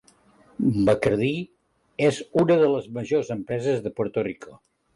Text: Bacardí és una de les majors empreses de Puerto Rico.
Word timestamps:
Bacardí 0.89 1.29
és 2.09 2.23
una 2.45 2.59
de 2.63 2.73
les 2.73 2.89
majors 2.99 3.33
empreses 3.39 3.87
de 3.87 3.95
Puerto 4.01 4.29
Rico. 4.33 4.61